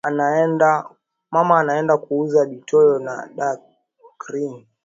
[1.31, 3.59] Mama anaenda kuuza bitoyo na da
[4.17, 4.67] carine